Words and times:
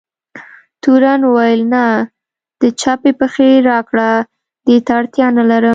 تورن 0.81 1.21
وویل: 1.25 1.61
نه، 1.73 1.85
د 2.61 2.63
چپې 2.81 3.11
پښې 3.19 3.49
راکړه، 3.69 4.11
دې 4.65 4.77
ته 4.85 4.91
اړتیا 4.99 5.27
نه 5.37 5.43
لرم. 5.49 5.69